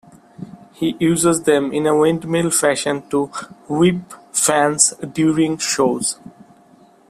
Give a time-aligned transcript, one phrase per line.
[0.73, 3.27] He uses them in a windmill fashion to
[3.69, 6.17] whip fans during shows.